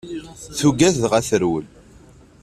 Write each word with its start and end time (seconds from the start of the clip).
Tugad 0.59 0.95
dɣa 1.03 1.19
terwel. 1.27 1.65